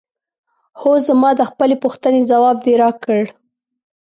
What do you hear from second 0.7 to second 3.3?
هو زما د خپلې پوښتنې ځواب دې راکړ؟